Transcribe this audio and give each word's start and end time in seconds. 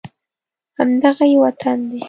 همدغه 0.79 1.25
یې 1.31 1.37
وطن 1.43 1.77
دی 1.89 1.99